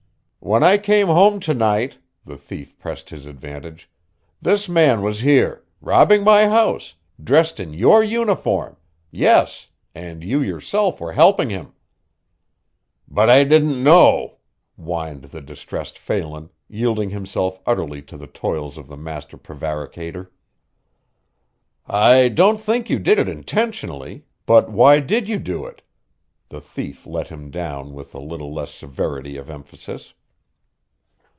"When 0.43 0.63
I 0.63 0.79
came 0.79 1.05
home 1.05 1.39
to 1.41 1.53
night," 1.53 1.99
the 2.25 2.35
thief 2.35 2.75
pressed 2.79 3.11
his 3.11 3.27
advantage, 3.27 3.89
"this 4.41 4.67
man 4.67 5.03
was 5.03 5.19
here 5.21 5.63
robbing 5.81 6.23
my 6.23 6.47
house, 6.47 6.95
dressed 7.23 7.59
in 7.59 7.73
your 7.73 8.03
uniform 8.03 8.75
yes, 9.11 9.67
and 9.93 10.23
you 10.23 10.41
yourself 10.41 10.99
were 10.99 11.11
helping 11.13 11.51
him." 11.51 11.73
"But 13.07 13.29
I 13.29 13.43
didn't 13.43 13.83
know," 13.83 14.39
whined 14.77 15.25
the 15.25 15.41
distressed 15.41 15.99
Phelan, 15.99 16.49
yielding 16.67 17.11
himself 17.11 17.59
utterly 17.67 18.01
to 18.01 18.17
the 18.17 18.27
toils 18.27 18.79
of 18.79 18.87
the 18.87 18.97
master 18.97 19.37
prevaricator. 19.37 20.31
"I 21.85 22.29
don't 22.29 22.59
think 22.59 22.89
you 22.89 22.97
did 22.97 23.19
it 23.19 23.29
intentionally 23.29 24.25
but 24.47 24.71
why 24.71 25.01
did 25.01 25.29
you 25.29 25.37
do 25.37 25.65
it?" 25.67 25.83
the 26.49 26.59
thief 26.59 27.05
let 27.05 27.27
him 27.27 27.51
down 27.51 27.93
with 27.93 28.15
a 28.15 28.19
little 28.19 28.51
less 28.51 28.73
severity 28.73 29.37
of 29.37 29.47
emphasis. 29.47 30.15